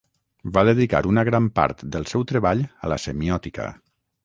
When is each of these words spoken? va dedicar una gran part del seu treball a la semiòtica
va 0.53 0.63
dedicar 0.69 1.01
una 1.09 1.25
gran 1.27 1.51
part 1.59 1.85
del 1.97 2.09
seu 2.13 2.25
treball 2.33 2.65
a 2.87 2.93
la 2.95 3.01
semiòtica 3.07 3.71